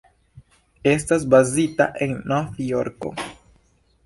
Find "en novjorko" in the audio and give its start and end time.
2.07-3.13